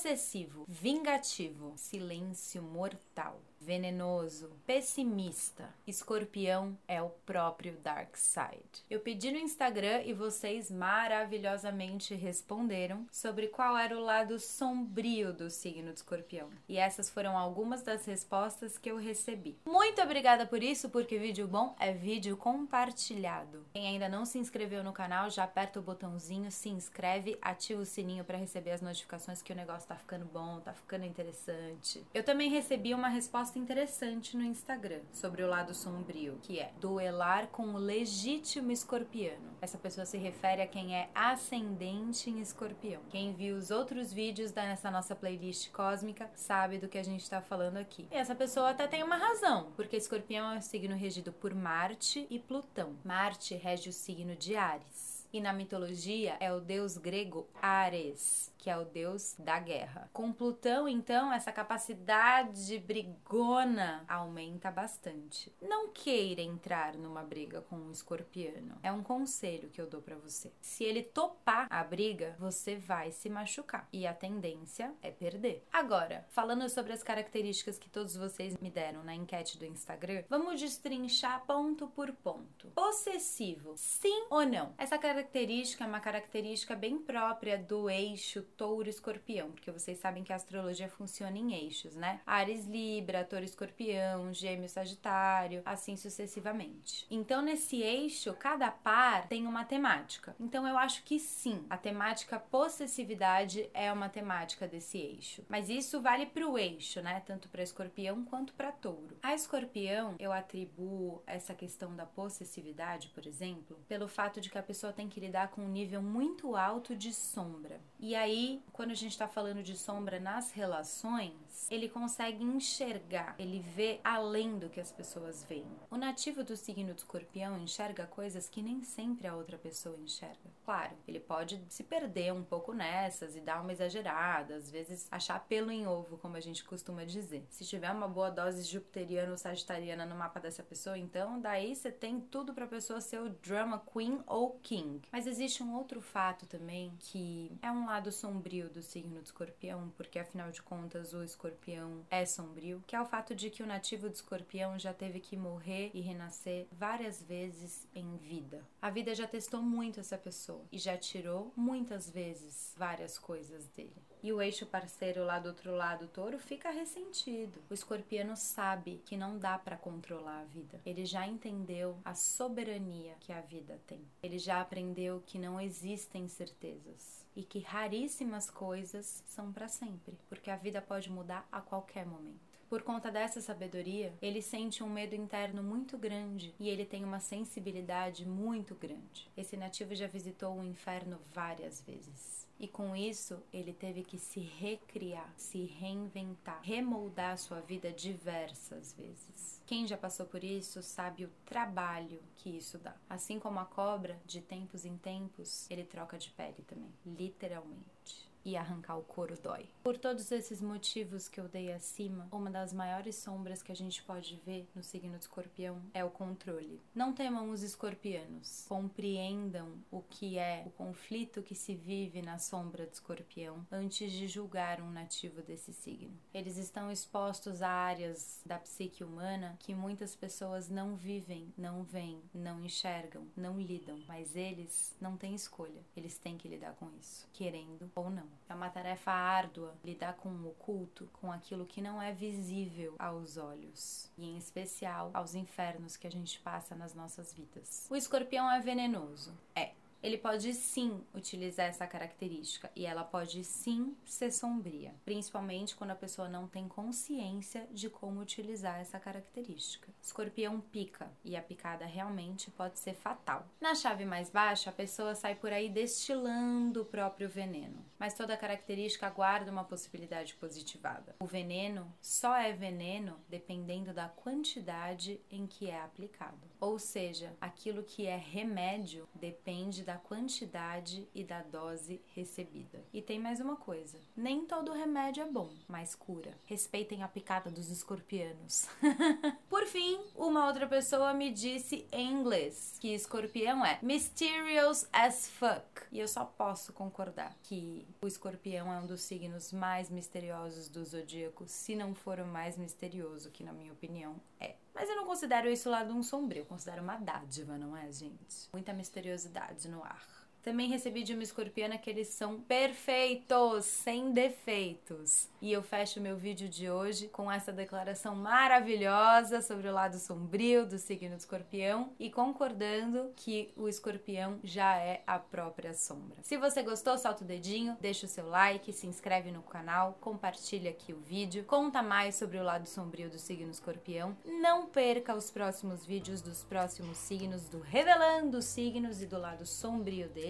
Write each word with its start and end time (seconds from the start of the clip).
possessivo, 0.00 0.64
vingativo, 0.66 1.74
silêncio 1.76 2.62
mortal 2.62 3.38
venenoso, 3.60 4.50
pessimista. 4.66 5.68
Escorpião 5.86 6.76
é 6.88 7.02
o 7.02 7.10
próprio 7.10 7.76
Dark 7.82 8.16
Side. 8.16 8.84
Eu 8.88 9.00
pedi 9.00 9.30
no 9.30 9.38
Instagram 9.38 10.02
e 10.02 10.14
vocês 10.14 10.70
maravilhosamente 10.70 12.14
responderam 12.14 13.06
sobre 13.12 13.48
qual 13.48 13.76
era 13.76 13.96
o 13.96 14.00
lado 14.00 14.38
sombrio 14.38 15.32
do 15.32 15.50
signo 15.50 15.92
de 15.92 15.98
Escorpião. 15.98 16.48
E 16.66 16.78
essas 16.78 17.10
foram 17.10 17.36
algumas 17.36 17.82
das 17.82 18.06
respostas 18.06 18.78
que 18.78 18.90
eu 18.90 18.96
recebi. 18.96 19.58
Muito 19.66 20.00
obrigada 20.00 20.46
por 20.46 20.62
isso, 20.62 20.88
porque 20.88 21.18
vídeo 21.18 21.46
bom 21.46 21.76
é 21.78 21.92
vídeo 21.92 22.36
compartilhado. 22.36 23.66
Quem 23.74 23.86
ainda 23.86 24.08
não 24.08 24.24
se 24.24 24.38
inscreveu 24.38 24.82
no 24.82 24.92
canal, 24.92 25.28
já 25.28 25.44
aperta 25.44 25.78
o 25.78 25.82
botãozinho, 25.82 26.50
se 26.50 26.70
inscreve, 26.70 27.36
ativa 27.42 27.82
o 27.82 27.86
sininho 27.86 28.24
para 28.24 28.38
receber 28.38 28.70
as 28.70 28.80
notificações 28.80 29.42
que 29.42 29.52
o 29.52 29.56
negócio 29.56 29.86
tá 29.90 29.96
ficando 29.96 30.24
bom, 30.24 30.60
tá 30.60 30.72
ficando 30.72 31.04
interessante. 31.04 32.06
Eu 32.14 32.22
também 32.22 32.48
recebi 32.48 32.94
uma 32.94 33.08
resposta 33.08 33.58
interessante 33.58 34.36
no 34.36 34.44
Instagram 34.44 35.00
sobre 35.12 35.42
o 35.42 35.48
lado 35.48 35.74
sombrio, 35.74 36.38
que 36.42 36.60
é 36.60 36.72
duelar 36.80 37.48
com 37.48 37.74
o 37.74 37.76
legítimo 37.76 38.70
escorpiano. 38.70 39.50
Essa 39.60 39.76
pessoa 39.76 40.06
se 40.06 40.16
refere 40.16 40.62
a 40.62 40.66
quem 40.68 40.94
é 40.94 41.10
ascendente 41.12 42.30
em 42.30 42.40
escorpião. 42.40 43.02
Quem 43.10 43.34
viu 43.34 43.56
os 43.56 43.72
outros 43.72 44.12
vídeos 44.12 44.52
dessa 44.52 44.92
nossa 44.92 45.16
playlist 45.16 45.72
cósmica 45.72 46.30
sabe 46.36 46.78
do 46.78 46.88
que 46.88 46.98
a 46.98 47.02
gente 47.02 47.22
está 47.22 47.42
falando 47.42 47.76
aqui. 47.78 48.06
E 48.12 48.14
essa 48.14 48.34
pessoa 48.34 48.70
até 48.70 48.86
tem 48.86 49.02
uma 49.02 49.16
razão, 49.16 49.72
porque 49.74 49.96
escorpião 49.96 50.52
é 50.52 50.58
um 50.58 50.62
signo 50.62 50.94
regido 50.94 51.32
por 51.32 51.52
Marte 51.52 52.28
e 52.30 52.38
Plutão. 52.38 52.94
Marte 53.04 53.56
rege 53.56 53.88
o 53.88 53.92
signo 53.92 54.36
de 54.36 54.54
Ares 54.54 55.19
e 55.32 55.40
na 55.40 55.52
mitologia 55.52 56.36
é 56.40 56.52
o 56.52 56.60
deus 56.60 56.96
grego 56.96 57.48
Ares, 57.62 58.52
que 58.58 58.68
é 58.68 58.76
o 58.76 58.84
deus 58.84 59.34
da 59.38 59.58
guerra. 59.58 60.10
Com 60.12 60.32
Plutão, 60.32 60.88
então, 60.88 61.32
essa 61.32 61.52
capacidade 61.52 62.78
brigona 62.80 64.04
aumenta 64.08 64.70
bastante. 64.70 65.52
Não 65.62 65.88
queira 65.88 66.42
entrar 66.42 66.94
numa 66.94 67.22
briga 67.22 67.60
com 67.62 67.76
um 67.76 67.92
escorpiano. 67.92 68.76
É 68.82 68.90
um 68.90 69.02
conselho 69.02 69.70
que 69.70 69.80
eu 69.80 69.86
dou 69.86 70.02
para 70.02 70.16
você. 70.16 70.52
Se 70.60 70.84
ele 70.84 71.02
topar 71.02 71.66
a 71.70 71.82
briga, 71.84 72.34
você 72.38 72.76
vai 72.76 73.12
se 73.12 73.28
machucar 73.28 73.88
e 73.92 74.06
a 74.06 74.12
tendência 74.12 74.92
é 75.00 75.10
perder. 75.10 75.64
Agora, 75.72 76.26
falando 76.30 76.68
sobre 76.68 76.92
as 76.92 77.02
características 77.02 77.78
que 77.78 77.88
todos 77.88 78.16
vocês 78.16 78.56
me 78.58 78.70
deram 78.70 79.04
na 79.04 79.14
enquete 79.14 79.58
do 79.58 79.64
Instagram, 79.64 80.24
vamos 80.28 80.60
destrinchar 80.60 81.44
ponto 81.46 81.86
por 81.88 82.12
ponto. 82.12 82.68
Possessivo, 82.74 83.74
sim 83.76 84.26
ou 84.28 84.44
não? 84.44 84.74
Essa 84.76 84.98
característica 84.98 85.19
característica 85.20 85.84
é 85.84 85.86
uma 85.86 86.00
característica 86.00 86.74
bem 86.74 86.98
própria 86.98 87.58
do 87.58 87.90
eixo 87.90 88.42
touro-escorpião, 88.56 89.50
porque 89.50 89.70
vocês 89.70 89.98
sabem 89.98 90.24
que 90.24 90.32
a 90.32 90.36
astrologia 90.36 90.88
funciona 90.88 91.36
em 91.36 91.52
eixos, 91.52 91.94
né? 91.94 92.22
Ares 92.24 92.64
Libra, 92.64 93.22
touro-escorpião, 93.24 94.32
gêmeo 94.32 94.68
Sagitário, 94.68 95.60
assim 95.64 95.94
sucessivamente. 95.94 97.06
Então, 97.10 97.42
nesse 97.42 97.82
eixo, 97.82 98.32
cada 98.34 98.70
par 98.70 99.28
tem 99.28 99.46
uma 99.46 99.62
temática. 99.62 100.34
Então, 100.40 100.66
eu 100.66 100.78
acho 100.78 101.04
que 101.04 101.18
sim, 101.18 101.66
a 101.68 101.76
temática 101.76 102.40
possessividade 102.40 103.68
é 103.74 103.92
uma 103.92 104.08
temática 104.08 104.66
desse 104.66 104.96
eixo. 104.96 105.44
Mas 105.48 105.68
isso 105.68 106.00
vale 106.00 106.24
para 106.24 106.48
o 106.48 106.56
eixo, 106.56 107.02
né? 107.02 107.22
Tanto 107.26 107.48
para 107.50 107.62
escorpião 107.62 108.24
quanto 108.24 108.54
para 108.54 108.72
touro. 108.72 109.18
A 109.22 109.34
escorpião, 109.34 110.14
eu 110.18 110.32
atribuo 110.32 111.22
essa 111.26 111.54
questão 111.54 111.94
da 111.94 112.06
possessividade, 112.06 113.08
por 113.08 113.26
exemplo, 113.26 113.78
pelo 113.86 114.08
fato 114.08 114.40
de 114.40 114.48
que 114.48 114.56
a 114.56 114.62
pessoa 114.62 114.94
tem 114.94 115.09
que 115.10 115.20
lidar 115.20 115.48
com 115.48 115.62
um 115.62 115.68
nível 115.68 116.00
muito 116.00 116.56
alto 116.56 116.96
de 116.96 117.12
sombra. 117.12 117.80
E 118.02 118.14
aí, 118.14 118.62
quando 118.72 118.92
a 118.92 118.94
gente 118.94 119.12
está 119.12 119.28
falando 119.28 119.62
de 119.62 119.76
sombra 119.76 120.18
nas 120.18 120.52
relações, 120.52 121.68
ele 121.70 121.86
consegue 121.86 122.42
enxergar, 122.42 123.34
ele 123.38 123.60
vê 123.60 124.00
além 124.02 124.58
do 124.58 124.70
que 124.70 124.80
as 124.80 124.90
pessoas 124.90 125.44
veem. 125.44 125.66
O 125.90 125.98
nativo 125.98 126.42
do 126.42 126.56
signo 126.56 126.94
de 126.94 127.00
escorpião 127.00 127.58
enxerga 127.58 128.06
coisas 128.06 128.48
que 128.48 128.62
nem 128.62 128.82
sempre 128.82 129.28
a 129.28 129.36
outra 129.36 129.58
pessoa 129.58 129.98
enxerga. 129.98 130.50
Claro, 130.64 130.96
ele 131.06 131.20
pode 131.20 131.62
se 131.68 131.84
perder 131.84 132.32
um 132.32 132.42
pouco 132.42 132.72
nessas 132.72 133.36
e 133.36 133.40
dar 133.40 133.60
uma 133.60 133.72
exagerada, 133.72 134.54
às 134.54 134.70
vezes 134.70 135.06
achar 135.10 135.38
pelo 135.46 135.70
em 135.70 135.86
ovo, 135.86 136.16
como 136.16 136.36
a 136.36 136.40
gente 136.40 136.64
costuma 136.64 137.04
dizer. 137.04 137.46
Se 137.50 137.66
tiver 137.66 137.90
uma 137.90 138.08
boa 138.08 138.30
dose 138.30 138.62
jupiteriana 138.62 139.32
ou 139.32 139.36
sagitariana 139.36 140.06
no 140.06 140.16
mapa 140.16 140.40
dessa 140.40 140.62
pessoa, 140.62 140.96
então 140.96 141.38
daí 141.38 141.76
você 141.76 141.92
tem 141.92 142.18
tudo 142.18 142.54
para 142.54 142.64
a 142.64 142.68
pessoa 142.68 143.00
ser 143.02 143.20
o 143.20 143.28
drama 143.28 143.82
queen 143.92 144.22
ou 144.26 144.58
king. 144.62 145.02
Mas 145.12 145.26
existe 145.26 145.62
um 145.62 145.74
outro 145.74 146.00
fato 146.00 146.46
também 146.46 146.94
que 146.98 147.52
é 147.60 147.70
um 147.70 147.89
lado 147.90 148.12
sombrio 148.12 148.70
do 148.70 148.80
signo 148.80 149.20
de 149.20 149.26
escorpião, 149.26 149.92
porque 149.96 150.18
afinal 150.18 150.52
de 150.52 150.62
contas 150.62 151.12
o 151.12 151.24
escorpião 151.24 152.06
é 152.08 152.24
sombrio, 152.24 152.84
que 152.86 152.94
é 152.94 153.00
o 153.00 153.04
fato 153.04 153.34
de 153.34 153.50
que 153.50 153.64
o 153.64 153.66
nativo 153.66 154.08
de 154.08 154.14
escorpião 154.14 154.78
já 154.78 154.94
teve 154.94 155.18
que 155.18 155.36
morrer 155.36 155.90
e 155.92 156.00
renascer 156.00 156.68
várias 156.70 157.20
vezes 157.20 157.88
em 157.92 158.16
vida. 158.16 158.64
A 158.80 158.90
vida 158.90 159.12
já 159.12 159.26
testou 159.26 159.60
muito 159.60 159.98
essa 159.98 160.16
pessoa 160.16 160.64
e 160.70 160.78
já 160.78 160.96
tirou 160.96 161.52
muitas 161.56 162.08
vezes 162.08 162.72
várias 162.78 163.18
coisas 163.18 163.66
dele. 163.68 164.09
E 164.22 164.32
o 164.32 164.42
eixo 164.42 164.66
parceiro 164.66 165.24
lá 165.24 165.38
do 165.38 165.48
outro 165.48 165.74
lado, 165.74 166.06
touro, 166.08 166.38
fica 166.38 166.70
ressentido. 166.70 167.58
O 167.70 167.74
escorpiano 167.74 168.36
sabe 168.36 169.00
que 169.06 169.16
não 169.16 169.38
dá 169.38 169.58
para 169.58 169.76
controlar 169.76 170.40
a 170.40 170.44
vida. 170.44 170.80
Ele 170.84 171.06
já 171.06 171.26
entendeu 171.26 171.98
a 172.04 172.14
soberania 172.14 173.14
que 173.20 173.32
a 173.32 173.40
vida 173.40 173.80
tem. 173.86 174.04
Ele 174.22 174.38
já 174.38 174.60
aprendeu 174.60 175.22
que 175.26 175.38
não 175.38 175.60
existem 175.60 176.28
certezas 176.28 177.24
e 177.34 177.42
que 177.42 177.60
raríssimas 177.60 178.50
coisas 178.50 179.22
são 179.26 179.52
para 179.52 179.68
sempre, 179.68 180.18
porque 180.28 180.50
a 180.50 180.56
vida 180.56 180.82
pode 180.82 181.10
mudar 181.10 181.48
a 181.50 181.60
qualquer 181.60 182.04
momento. 182.04 182.49
Por 182.70 182.82
conta 182.82 183.10
dessa 183.10 183.40
sabedoria, 183.40 184.14
ele 184.22 184.40
sente 184.40 184.80
um 184.84 184.88
medo 184.88 185.12
interno 185.12 185.60
muito 185.60 185.98
grande 185.98 186.54
e 186.56 186.68
ele 186.68 186.86
tem 186.86 187.04
uma 187.04 187.18
sensibilidade 187.18 188.24
muito 188.24 188.76
grande. 188.76 189.28
Esse 189.36 189.56
nativo 189.56 189.92
já 189.92 190.06
visitou 190.06 190.56
o 190.56 190.62
inferno 190.62 191.18
várias 191.34 191.80
vezes. 191.80 192.48
E 192.60 192.68
com 192.68 192.94
isso, 192.94 193.42
ele 193.52 193.72
teve 193.72 194.04
que 194.04 194.16
se 194.18 194.38
recriar, 194.38 195.34
se 195.36 195.64
reinventar, 195.64 196.60
remoldar 196.62 197.36
sua 197.38 197.60
vida 197.60 197.90
diversas 197.92 198.92
vezes. 198.92 199.60
Quem 199.66 199.84
já 199.84 199.96
passou 199.96 200.26
por 200.26 200.44
isso 200.44 200.80
sabe 200.80 201.24
o 201.24 201.32
trabalho 201.44 202.22
que 202.36 202.56
isso 202.56 202.78
dá. 202.78 202.94
Assim 203.08 203.40
como 203.40 203.58
a 203.58 203.64
cobra, 203.64 204.20
de 204.24 204.40
tempos 204.40 204.84
em 204.84 204.96
tempos, 204.96 205.68
ele 205.68 205.82
troca 205.82 206.16
de 206.16 206.30
pele 206.30 206.62
também, 206.68 206.92
literalmente 207.04 208.29
e 208.44 208.56
arrancar 208.56 208.96
o 208.96 209.02
couro 209.02 209.36
dói. 209.42 209.68
Por 209.82 209.96
todos 209.96 210.30
esses 210.32 210.60
motivos 210.60 211.28
que 211.28 211.40
eu 211.40 211.48
dei 211.48 211.72
acima, 211.72 212.28
uma 212.30 212.50
das 212.50 212.72
maiores 212.72 213.16
sombras 213.16 213.62
que 213.62 213.72
a 213.72 213.76
gente 213.76 214.02
pode 214.02 214.40
ver 214.44 214.68
no 214.74 214.82
signo 214.82 215.16
de 215.16 215.24
escorpião 215.24 215.80
é 215.92 216.04
o 216.04 216.10
controle. 216.10 216.80
Não 216.94 217.12
temam 217.12 217.50
os 217.50 217.62
escorpianos, 217.62 218.64
compreendam 218.68 219.72
o 219.90 220.02
que 220.02 220.38
é 220.38 220.64
o 220.66 220.70
conflito 220.70 221.42
que 221.42 221.54
se 221.54 221.74
vive 221.74 222.22
na 222.22 222.38
sombra 222.38 222.86
de 222.86 222.94
escorpião 222.94 223.66
antes 223.70 224.12
de 224.12 224.26
julgar 224.26 224.80
um 224.80 224.90
nativo 224.90 225.42
desse 225.42 225.72
signo. 225.72 226.16
Eles 226.32 226.56
estão 226.56 226.90
expostos 226.90 227.62
a 227.62 227.70
áreas 227.70 228.40
da 228.44 228.58
psique 228.58 229.04
humana 229.04 229.56
que 229.58 229.74
muitas 229.74 230.14
pessoas 230.14 230.68
não 230.68 230.96
vivem, 230.96 231.52
não 231.56 231.82
veem, 231.82 232.22
não 232.32 232.60
enxergam, 232.60 233.26
não 233.36 233.60
lidam, 233.60 233.98
mas 234.06 234.36
eles 234.36 234.96
não 235.00 235.16
têm 235.16 235.34
escolha. 235.34 235.84
Eles 235.96 236.18
têm 236.18 236.38
que 236.38 236.48
lidar 236.48 236.74
com 236.74 236.90
isso, 236.98 237.28
querendo 237.32 237.90
ou 237.94 238.10
não. 238.10 238.28
É 238.48 238.54
uma 238.54 238.68
tarefa 238.68 239.12
árdua 239.12 239.74
lidar 239.84 240.14
com 240.14 240.28
o 240.28 240.48
oculto, 240.48 241.08
com 241.12 241.30
aquilo 241.30 241.66
que 241.66 241.80
não 241.80 242.02
é 242.02 242.12
visível 242.12 242.96
aos 242.98 243.36
olhos, 243.36 244.10
e 244.18 244.24
em 244.24 244.36
especial 244.36 245.10
aos 245.14 245.34
infernos 245.34 245.96
que 245.96 246.06
a 246.06 246.10
gente 246.10 246.40
passa 246.40 246.74
nas 246.74 246.94
nossas 246.94 247.32
vidas. 247.32 247.86
O 247.90 247.96
escorpião 247.96 248.50
é 248.50 248.60
venenoso? 248.60 249.36
É 249.54 249.72
ele 250.02 250.16
pode 250.16 250.52
sim 250.54 251.04
utilizar 251.14 251.66
essa 251.66 251.86
característica 251.86 252.70
e 252.74 252.86
ela 252.86 253.04
pode 253.04 253.44
sim 253.44 253.96
ser 254.04 254.32
sombria, 254.32 254.94
principalmente 255.04 255.76
quando 255.76 255.90
a 255.90 255.96
pessoa 255.96 256.28
não 256.28 256.48
tem 256.48 256.66
consciência 256.68 257.68
de 257.70 257.90
como 257.90 258.20
utilizar 258.20 258.80
essa 258.80 258.98
característica. 258.98 259.92
Escorpião 260.02 260.60
pica 260.60 261.10
e 261.24 261.36
a 261.36 261.42
picada 261.42 261.84
realmente 261.84 262.50
pode 262.50 262.78
ser 262.78 262.94
fatal. 262.94 263.46
Na 263.60 263.74
chave 263.74 264.04
mais 264.04 264.30
baixa, 264.30 264.70
a 264.70 264.72
pessoa 264.72 265.14
sai 265.14 265.34
por 265.34 265.52
aí 265.52 265.68
destilando 265.68 266.82
o 266.82 266.86
próprio 266.86 267.28
veneno, 267.28 267.84
mas 267.98 268.14
toda 268.14 268.36
característica 268.36 269.10
guarda 269.10 269.50
uma 269.50 269.64
possibilidade 269.64 270.34
positivada. 270.34 271.16
O 271.20 271.26
veneno 271.26 271.92
só 272.00 272.36
é 272.36 272.52
veneno 272.52 273.20
dependendo 273.28 273.92
da 273.92 274.08
quantidade 274.08 275.20
em 275.30 275.46
que 275.46 275.68
é 275.68 275.80
aplicado. 275.80 276.48
Ou 276.60 276.78
seja, 276.78 277.36
aquilo 277.40 277.82
que 277.82 278.06
é 278.06 278.16
remédio 278.16 279.08
depende 279.14 279.82
quantidade 279.98 281.08
e 281.14 281.24
da 281.24 281.42
dose 281.42 282.00
recebida. 282.14 282.84
E 282.92 283.00
tem 283.00 283.18
mais 283.18 283.40
uma 283.40 283.56
coisa: 283.56 283.98
nem 284.16 284.44
todo 284.44 284.72
remédio 284.72 285.22
é 285.22 285.26
bom, 285.26 285.50
mas 285.68 285.94
cura. 285.94 286.36
Respeitem 286.44 287.02
a 287.02 287.08
picada 287.08 287.50
dos 287.50 287.70
escorpianos. 287.70 288.68
Por 289.48 289.66
fim, 289.66 290.00
uma 290.14 290.46
outra 290.46 290.66
pessoa 290.66 291.12
me 291.14 291.30
disse 291.30 291.86
em 291.92 292.12
inglês 292.12 292.76
que 292.80 292.94
escorpião 292.94 293.64
é 293.64 293.78
mysterious 293.82 294.88
as 294.92 295.28
fuck. 295.28 295.82
E 295.92 295.98
eu 296.00 296.08
só 296.08 296.24
posso 296.24 296.72
concordar 296.72 297.36
que 297.42 297.86
O 298.02 298.06
escorpião 298.06 298.72
é 298.72 298.78
um 298.78 298.86
dos 298.86 299.02
signos 299.02 299.52
mais 299.52 299.90
misteriosos 299.90 300.68
do 300.68 300.84
zodíaco, 300.84 301.44
se 301.46 301.74
não 301.74 301.94
for 301.94 302.18
o 302.20 302.26
mais 302.26 302.56
misterioso, 302.56 303.30
que 303.30 303.44
na 303.44 303.52
minha 303.52 303.72
opinião 303.72 304.20
é. 304.38 304.54
Mas 304.80 304.88
eu 304.88 304.96
não 304.96 305.04
considero 305.04 305.50
isso 305.50 305.68
lado 305.68 305.94
um 305.94 306.02
sombrio, 306.02 306.40
eu 306.40 306.46
considero 306.46 306.80
uma 306.82 306.96
dádiva, 306.96 307.58
não 307.58 307.76
é, 307.76 307.92
gente? 307.92 308.48
Muita 308.50 308.72
misteriosidade 308.72 309.68
no 309.68 309.84
ar. 309.84 310.02
Também 310.42 310.68
recebi 310.68 311.02
de 311.02 311.12
uma 311.12 311.22
escorpiana 311.22 311.76
que 311.76 311.90
eles 311.90 312.08
são 312.08 312.40
perfeitos, 312.40 313.64
sem 313.66 314.10
defeitos. 314.12 315.28
E 315.40 315.52
eu 315.52 315.62
fecho 315.62 316.00
meu 316.00 316.16
vídeo 316.16 316.48
de 316.48 316.70
hoje 316.70 317.08
com 317.08 317.30
essa 317.30 317.52
declaração 317.52 318.14
maravilhosa 318.14 319.42
sobre 319.42 319.68
o 319.68 319.72
lado 319.72 319.98
sombrio 319.98 320.66
do 320.66 320.78
signo 320.78 321.16
do 321.16 321.18
escorpião 321.18 321.92
e 321.98 322.10
concordando 322.10 323.12
que 323.16 323.52
o 323.56 323.68
escorpião 323.68 324.38
já 324.42 324.76
é 324.76 325.02
a 325.06 325.18
própria 325.18 325.74
sombra. 325.74 326.22
Se 326.22 326.36
você 326.36 326.62
gostou, 326.62 326.96
solta 326.96 327.24
o 327.24 327.26
dedinho, 327.26 327.76
deixa 327.80 328.06
o 328.06 328.08
seu 328.08 328.28
like, 328.28 328.72
se 328.72 328.86
inscreve 328.86 329.30
no 329.30 329.42
canal, 329.42 329.98
compartilha 330.00 330.70
aqui 330.70 330.92
o 330.92 331.00
vídeo, 331.00 331.44
conta 331.44 331.82
mais 331.82 332.14
sobre 332.14 332.38
o 332.38 332.42
lado 332.42 332.66
sombrio 332.66 333.10
do 333.10 333.18
signo 333.18 333.50
escorpião. 333.50 334.16
Não 334.24 334.66
perca 334.66 335.14
os 335.14 335.30
próximos 335.30 335.84
vídeos 335.84 336.22
dos 336.22 336.44
próximos 336.44 336.96
signos 336.96 337.48
do 337.48 337.60
Revelando 337.60 338.38
os 338.38 338.46
Signos 338.46 339.02
e 339.02 339.06
do 339.06 339.18
lado 339.18 339.44
sombrio 339.44 340.08
dele 340.08 340.29